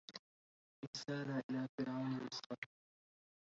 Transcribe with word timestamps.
رسالة 0.95 1.43
إلى 1.49 1.67
فرعون 1.79 2.17
مصر 2.25 2.59